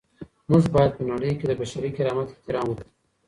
موږ 0.49 0.63
باید 0.75 0.91
په 0.97 1.03
نړۍ 1.11 1.31
کي 1.39 1.45
د 1.47 1.51
بشري 1.59 1.89
کرامت 1.97 2.27
احترام 2.31 2.65
وکړو. 2.67 2.89